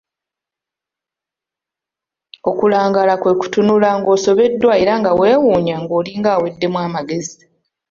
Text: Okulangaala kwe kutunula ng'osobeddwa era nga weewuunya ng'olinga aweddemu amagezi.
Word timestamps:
Okulangaala 2.49 3.13
kwe 3.21 3.33
kutunula 3.39 3.89
ng'osobeddwa 3.99 4.73
era 4.83 4.93
nga 4.99 5.11
weewuunya 5.19 5.75
ng'olinga 5.83 6.29
aweddemu 6.35 6.77
amagezi. 6.87 7.41